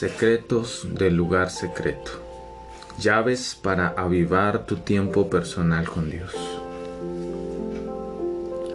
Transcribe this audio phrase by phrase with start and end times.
[0.00, 2.12] Secretos del lugar secreto.
[2.98, 6.34] Llaves para avivar tu tiempo personal con Dios.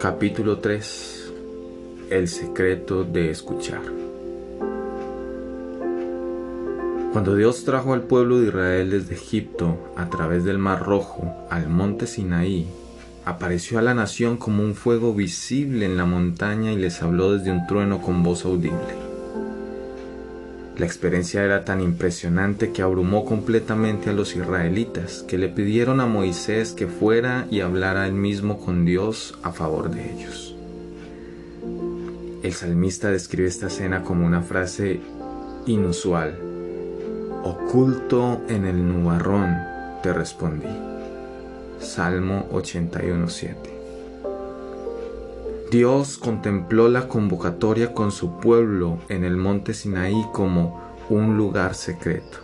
[0.00, 1.32] Capítulo 3.
[2.10, 3.82] El secreto de escuchar.
[7.12, 11.68] Cuando Dios trajo al pueblo de Israel desde Egipto a través del Mar Rojo al
[11.68, 12.68] monte Sinaí,
[13.24, 17.50] apareció a la nación como un fuego visible en la montaña y les habló desde
[17.50, 19.15] un trueno con voz audible.
[20.76, 26.06] La experiencia era tan impresionante que abrumó completamente a los israelitas, que le pidieron a
[26.06, 30.54] Moisés que fuera y hablara él mismo con Dios a favor de ellos.
[32.42, 35.00] El salmista describe esta escena como una frase
[35.64, 36.38] inusual.
[37.42, 39.56] Oculto en el nubarrón,
[40.02, 40.68] te respondí.
[41.80, 43.75] Salmo 81.7.
[45.70, 50.80] Dios contempló la convocatoria con su pueblo en el monte Sinaí como
[51.10, 52.38] un lugar secreto,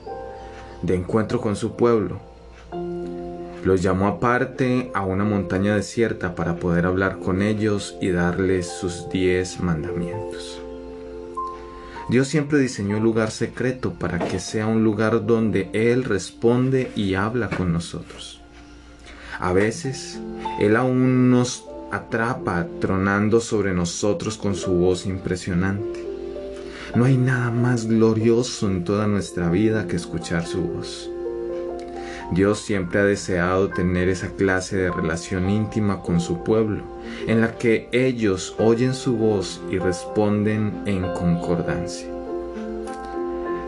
[0.83, 2.21] de encuentro con su pueblo.
[3.65, 9.09] Los llamó aparte a una montaña desierta para poder hablar con ellos y darles sus
[9.09, 10.61] diez mandamientos.
[12.09, 17.15] Dios siempre diseñó un lugar secreto para que sea un lugar donde Él responde y
[17.15, 18.41] habla con nosotros.
[19.39, 20.21] A veces
[20.59, 26.03] Él aún nos atrapa tronando sobre nosotros con su voz impresionante.
[26.95, 31.11] No hay nada más glorioso en toda nuestra vida que escuchar su voz.
[32.33, 36.83] Dios siempre ha deseado tener esa clase de relación íntima con su pueblo,
[37.27, 42.09] en la que ellos oyen su voz y responden en concordancia.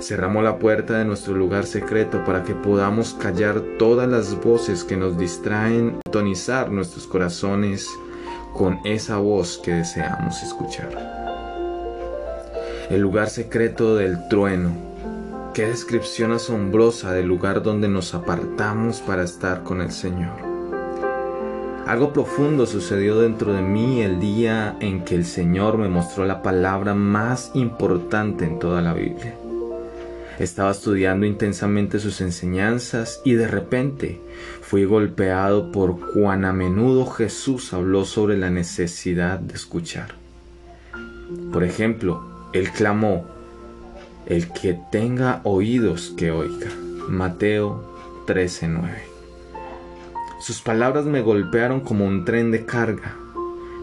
[0.01, 4.97] Cerramos la puerta de nuestro lugar secreto para que podamos callar todas las voces que
[4.97, 7.89] nos distraen, tonizar nuestros corazones
[8.55, 10.89] con esa voz que deseamos escuchar.
[12.89, 14.71] El lugar secreto del trueno.
[15.53, 20.33] Qué descripción asombrosa del lugar donde nos apartamos para estar con el Señor.
[21.87, 26.43] Algo profundo sucedió dentro de mí el día en que el Señor me mostró la
[26.43, 29.35] palabra más importante en toda la Biblia.
[30.39, 34.21] Estaba estudiando intensamente sus enseñanzas y de repente
[34.63, 40.15] fui golpeado por cuán a menudo Jesús habló sobre la necesidad de escuchar.
[41.53, 43.27] Por ejemplo, él clamó,
[44.27, 46.71] el que tenga oídos que oiga.
[47.09, 47.85] Mateo
[48.27, 48.89] 13:9.
[50.41, 53.15] Sus palabras me golpearon como un tren de carga.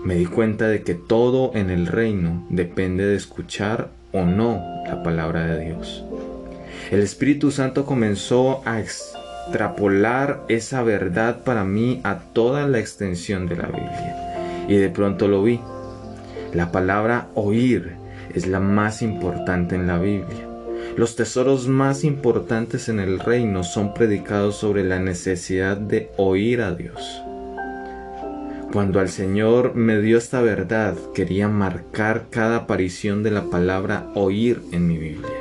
[0.03, 5.01] Me di cuenta de que todo en el reino depende de escuchar o no la
[5.03, 6.03] palabra de Dios
[6.91, 13.55] el Espíritu Santo comenzó a extrapolar esa verdad para mí a toda la extensión de
[13.55, 14.65] la Biblia.
[14.67, 15.61] Y de pronto lo vi.
[16.53, 17.93] La palabra oír
[18.35, 20.49] es la más importante en la Biblia.
[20.97, 26.75] Los tesoros más importantes en el reino son predicados sobre la necesidad de oír a
[26.75, 27.21] Dios.
[28.73, 34.61] Cuando al Señor me dio esta verdad, quería marcar cada aparición de la palabra oír
[34.73, 35.40] en mi Biblia.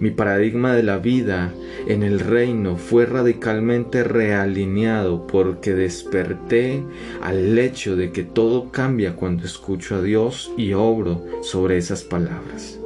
[0.00, 1.52] Mi paradigma de la vida
[1.86, 6.82] en el reino fue radicalmente realineado porque desperté
[7.22, 12.78] al hecho de que todo cambia cuando escucho a Dios y obro sobre esas palabras.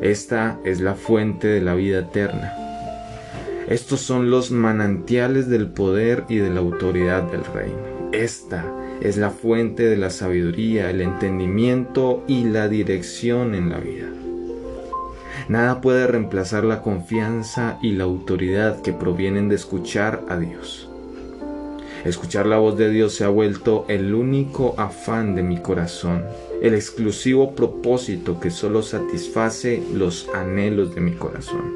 [0.00, 2.54] Esta es la fuente de la vida eterna.
[3.68, 8.10] Estos son los manantiales del poder y de la autoridad del reino.
[8.12, 8.64] Esta
[9.02, 14.08] es la fuente de la sabiduría, el entendimiento y la dirección en la vida.
[15.50, 20.88] Nada puede reemplazar la confianza y la autoridad que provienen de escuchar a Dios.
[22.04, 26.24] Escuchar la voz de Dios se ha vuelto el único afán de mi corazón,
[26.62, 31.74] el exclusivo propósito que solo satisface los anhelos de mi corazón.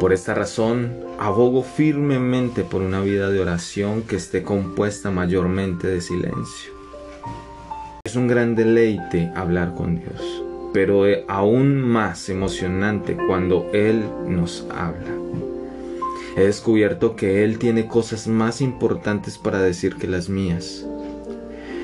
[0.00, 6.00] Por esta razón, abogo firmemente por una vida de oración que esté compuesta mayormente de
[6.00, 6.72] silencio.
[8.02, 10.35] Es un gran deleite hablar con Dios
[10.76, 15.10] pero aún más emocionante cuando Él nos habla.
[16.36, 20.84] He descubierto que Él tiene cosas más importantes para decir que las mías.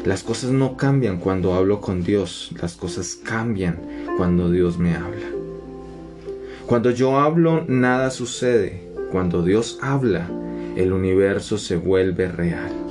[0.05, 3.79] Las cosas no cambian cuando hablo con Dios, las cosas cambian
[4.19, 5.27] cuando Dios me habla.
[6.67, 8.93] Cuando yo hablo, nada sucede.
[9.11, 10.29] Cuando Dios habla,
[10.77, 12.82] el universo se vuelve real.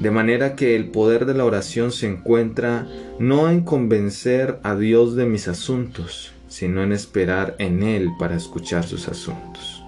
[0.00, 2.86] De manera que el poder de la oración se encuentra
[3.18, 8.84] no en convencer a Dios de mis asuntos, sino en esperar en Él para escuchar
[8.84, 9.84] sus asuntos.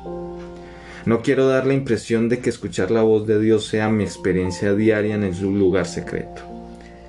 [1.06, 4.75] No quiero dar la impresión de que escuchar la voz de Dios sea mi experiencia
[4.75, 6.43] diaria en su lugar secreto.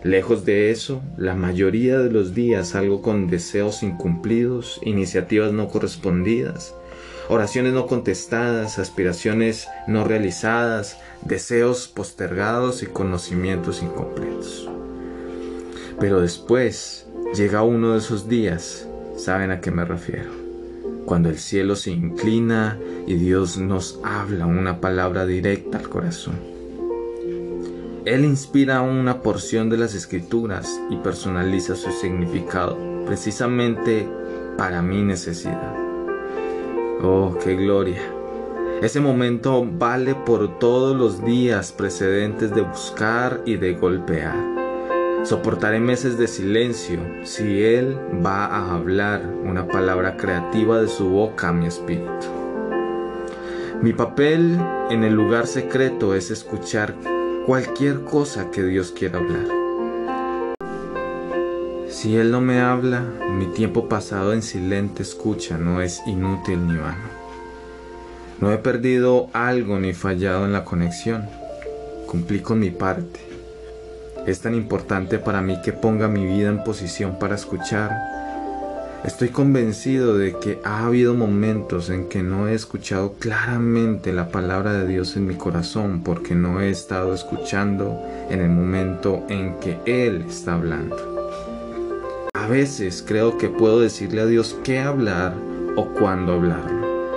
[0.04, 6.74] Lejos de eso, la mayoría de los días salgo con deseos incumplidos, iniciativas no correspondidas,
[7.30, 14.70] oraciones no contestadas, aspiraciones no realizadas, deseos postergados y conocimientos incompletos.
[16.00, 18.88] Pero después llega uno de esos días,
[19.18, 20.32] ¿saben a qué me refiero?
[21.06, 26.54] Cuando el cielo se inclina y Dios nos habla una palabra directa al corazón
[28.06, 34.06] él inspira una porción de las escrituras y personaliza su significado precisamente
[34.58, 35.83] para mi necesidad.
[37.06, 38.02] Oh, qué gloria.
[38.82, 44.34] Ese momento vale por todos los días precedentes de buscar y de golpear.
[45.26, 51.50] Soportaré meses de silencio si Él va a hablar una palabra creativa de su boca
[51.50, 52.28] a mi espíritu.
[53.82, 54.58] Mi papel
[54.90, 56.96] en el lugar secreto es escuchar
[57.46, 59.63] cualquier cosa que Dios quiera hablar.
[62.04, 66.76] Si Él no me habla, mi tiempo pasado en silente escucha no es inútil ni
[66.76, 67.08] vano.
[68.42, 71.30] No he perdido algo ni fallado en la conexión.
[72.06, 73.22] Cumplí con mi parte.
[74.28, 77.94] Es tan importante para mí que ponga mi vida en posición para escuchar
[79.06, 84.74] Estoy convencido de que ha habido momentos en que no he escuchado claramente la palabra
[84.74, 87.98] de Dios en mi corazón porque no he estado escuchando
[88.30, 91.13] en el momento en que Él está hablando.
[92.44, 95.34] A veces creo que puedo decirle a Dios qué hablar
[95.78, 97.16] o cuándo hablarlo,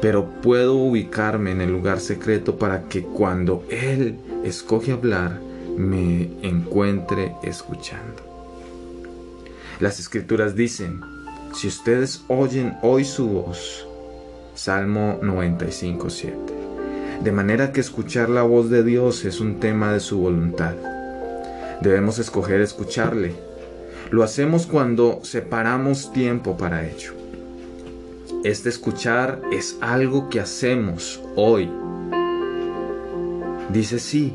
[0.00, 5.40] pero puedo ubicarme en el lugar secreto para que cuando Él escoge hablar
[5.76, 8.22] me encuentre escuchando.
[9.80, 11.00] Las escrituras dicen,
[11.56, 13.84] si ustedes oyen hoy su voz,
[14.54, 16.36] Salmo 95, 7.
[17.24, 20.76] De manera que escuchar la voz de Dios es un tema de su voluntad.
[21.80, 23.47] Debemos escoger escucharle.
[24.10, 27.12] Lo hacemos cuando separamos tiempo para ello.
[28.42, 31.68] Este escuchar es algo que hacemos hoy.
[33.70, 34.34] Dice sí,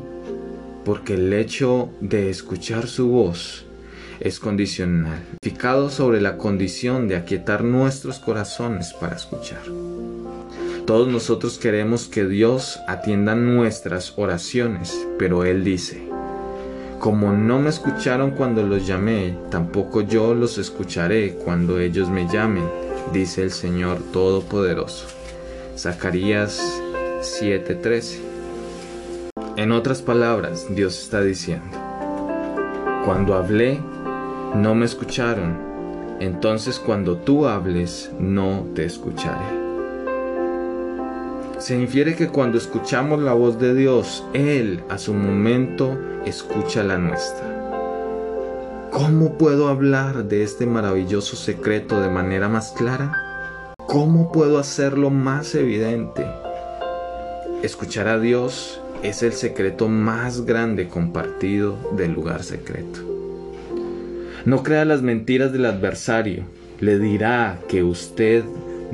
[0.84, 3.64] porque el hecho de escuchar su voz
[4.20, 9.62] es condicional, ficado sobre la condición de aquietar nuestros corazones para escuchar.
[10.86, 16.03] Todos nosotros queremos que Dios atienda nuestras oraciones, pero Él dice,
[17.04, 22.64] como no me escucharon cuando los llamé, tampoco yo los escucharé cuando ellos me llamen,
[23.12, 25.08] dice el Señor Todopoderoso.
[25.76, 26.80] Zacarías
[27.20, 28.20] 7:13.
[29.56, 31.76] En otras palabras, Dios está diciendo,
[33.04, 33.78] cuando hablé,
[34.54, 35.58] no me escucharon,
[36.20, 39.44] entonces cuando tú hables, no te escucharé.
[41.58, 46.98] Se infiere que cuando escuchamos la voz de Dios, Él a su momento escucha la
[46.98, 47.64] nuestra.
[48.90, 53.74] ¿Cómo puedo hablar de este maravilloso secreto de manera más clara?
[53.86, 56.26] ¿Cómo puedo hacerlo más evidente?
[57.62, 63.00] Escuchar a Dios es el secreto más grande compartido del lugar secreto.
[64.44, 66.44] No crea las mentiras del adversario.
[66.80, 68.44] Le dirá que usted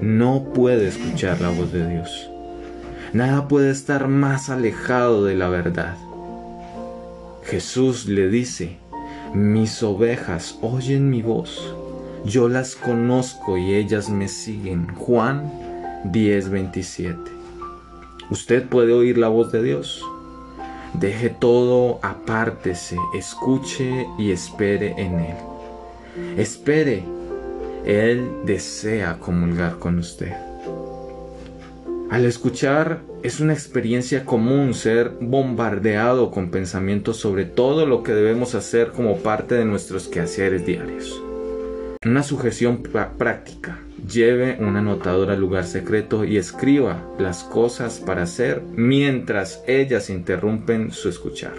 [0.01, 2.31] no puede escuchar la voz de Dios.
[3.13, 5.97] Nada puede estar más alejado de la verdad.
[7.43, 8.79] Jesús le dice,
[9.35, 11.75] mis ovejas oyen mi voz,
[12.25, 14.95] yo las conozco y ellas me siguen.
[14.95, 15.51] Juan
[16.05, 17.17] 10:27.
[18.31, 20.05] Usted puede oír la voz de Dios.
[20.95, 25.37] Deje todo, apártese, escuche y espere en Él.
[26.37, 27.05] Espere,
[27.85, 30.50] Él desea comulgar con usted.
[32.11, 38.57] Al escuchar es una experiencia común ser bombardeado con pensamientos sobre todo lo que debemos
[38.57, 41.23] hacer como parte de nuestros quehaceres diarios.
[42.05, 43.79] Una sujeción práctica.
[44.13, 50.91] Lleve un anotador al lugar secreto y escriba las cosas para hacer mientras ellas interrumpen
[50.91, 51.53] su escuchar.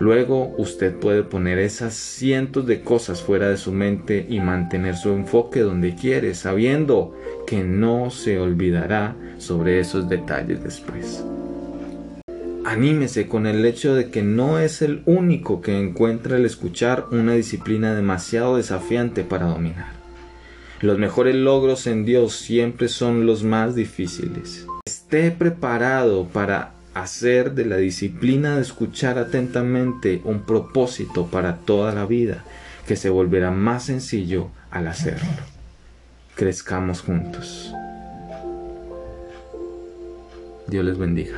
[0.00, 5.10] Luego usted puede poner esas cientos de cosas fuera de su mente y mantener su
[5.10, 7.14] enfoque donde quiere, sabiendo
[7.50, 11.24] que no se olvidará sobre esos detalles después.
[12.64, 17.32] Anímese con el hecho de que no es el único que encuentra el escuchar una
[17.32, 19.94] disciplina demasiado desafiante para dominar.
[20.80, 24.68] Los mejores logros en Dios siempre son los más difíciles.
[24.86, 32.06] Esté preparado para hacer de la disciplina de escuchar atentamente un propósito para toda la
[32.06, 32.44] vida
[32.86, 35.49] que se volverá más sencillo al hacerlo.
[36.40, 37.70] Crezcamos juntos.
[40.68, 41.36] Dios les bendiga.